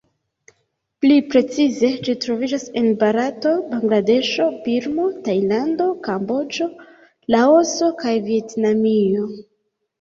[1.03, 6.71] Pli precize ĝi troviĝas en Barato, Bangladeŝo, Birmo, Tajlando, Kamboĝo,
[7.37, 9.33] Laoso kaj Vjetnamio.